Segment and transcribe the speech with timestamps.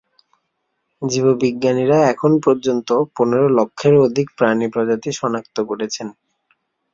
[1.01, 6.07] জীববিজ্ঞানীরা এখন পর্যন্ত পনেরো লক্ষেরও অধিক প্রাণী-প্রজাতি শনাক্ত করেছেন।